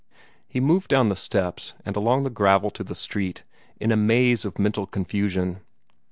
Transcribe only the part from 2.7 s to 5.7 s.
to the street, in a maze of mental confusion.